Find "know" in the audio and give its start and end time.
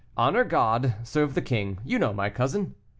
1.99-2.11